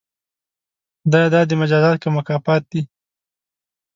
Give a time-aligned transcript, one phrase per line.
[1.01, 2.81] خدایه دا دې مجازات که مکافات دي؟